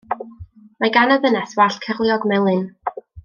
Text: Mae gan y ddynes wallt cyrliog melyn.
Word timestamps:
Mae 0.83 0.91
gan 0.95 1.13
y 1.17 1.17
ddynes 1.25 1.53
wallt 1.61 1.79
cyrliog 1.85 2.27
melyn. 2.33 2.65